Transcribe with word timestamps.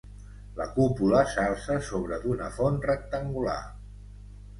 La 0.59 0.65
cúpula 0.77 1.19
s'alça 1.33 1.75
sobre 1.89 2.17
d'una 2.23 2.47
font 2.55 2.81
rectangular. 2.87 3.59